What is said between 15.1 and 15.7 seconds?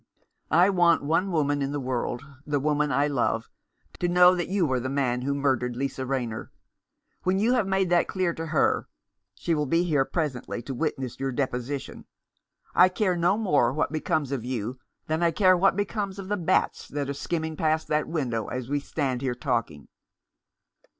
I care